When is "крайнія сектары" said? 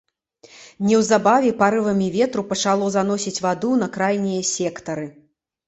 3.99-5.07